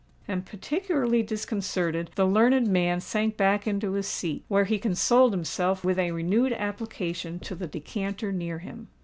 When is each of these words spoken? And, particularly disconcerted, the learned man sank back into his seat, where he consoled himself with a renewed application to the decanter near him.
And, 0.27 0.47
particularly 0.47 1.21
disconcerted, 1.21 2.09
the 2.15 2.25
learned 2.25 2.65
man 2.67 3.01
sank 3.01 3.37
back 3.37 3.67
into 3.67 3.91
his 3.91 4.07
seat, 4.07 4.43
where 4.47 4.63
he 4.65 4.79
consoled 4.79 5.31
himself 5.31 5.83
with 5.83 5.99
a 5.99 6.09
renewed 6.09 6.53
application 6.53 7.37
to 7.41 7.53
the 7.53 7.67
decanter 7.67 8.31
near 8.31 8.57
him. 8.57 8.87